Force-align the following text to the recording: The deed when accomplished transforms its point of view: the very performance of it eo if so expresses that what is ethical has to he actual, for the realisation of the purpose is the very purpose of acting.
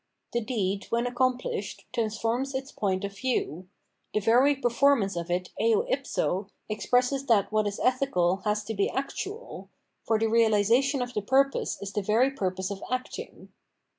The 0.33 0.41
deed 0.41 0.85
when 0.89 1.05
accomplished 1.05 1.85
transforms 1.93 2.55
its 2.55 2.71
point 2.71 3.03
of 3.05 3.15
view: 3.15 3.69
the 4.15 4.19
very 4.19 4.55
performance 4.55 5.15
of 5.15 5.29
it 5.29 5.51
eo 5.61 5.81
if 5.81 6.07
so 6.07 6.49
expresses 6.67 7.27
that 7.27 7.51
what 7.51 7.67
is 7.67 7.79
ethical 7.79 8.37
has 8.37 8.63
to 8.63 8.73
he 8.73 8.89
actual, 8.89 9.69
for 10.03 10.17
the 10.17 10.25
realisation 10.27 11.03
of 11.03 11.13
the 11.13 11.21
purpose 11.21 11.79
is 11.83 11.93
the 11.93 12.01
very 12.01 12.31
purpose 12.31 12.71
of 12.71 12.83
acting. 12.89 13.49